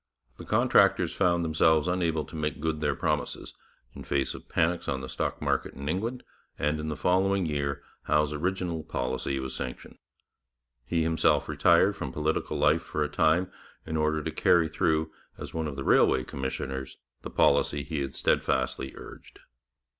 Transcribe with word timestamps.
The 0.37 0.45
contractors 0.45 1.13
found 1.13 1.45
themselves 1.45 1.87
unable 1.87 2.25
to 2.25 2.35
make 2.35 2.59
good 2.59 2.81
their 2.81 2.95
promises, 2.95 3.53
in 3.93 4.03
face 4.03 4.33
of 4.33 4.49
panics 4.49 4.87
on 4.89 5.01
the 5.01 5.07
stock 5.07 5.39
market 5.43 5.75
in 5.75 5.87
England, 5.87 6.23
and 6.57 6.79
in 6.79 6.87
the 6.87 6.95
following 6.95 7.45
year 7.45 7.83
Howe's 8.05 8.33
original 8.33 8.81
policy 8.83 9.39
was 9.39 9.55
sanctioned. 9.55 9.99
He 10.85 11.03
himself 11.03 11.47
retired 11.47 11.95
from 11.95 12.11
political 12.11 12.57
life 12.57 12.81
for 12.81 13.03
a 13.03 13.09
time 13.09 13.51
in 13.85 13.95
order 13.95 14.23
to 14.23 14.31
carry 14.31 14.67
through, 14.67 15.11
as 15.37 15.53
one 15.53 15.67
of 15.67 15.75
the 15.75 15.83
railway 15.83 16.23
commissioners, 16.23 16.97
the 17.21 17.29
policy 17.29 17.83
he 17.83 18.01
had 18.01 18.15
steadfastly 18.15 18.93
urged. 18.95 19.41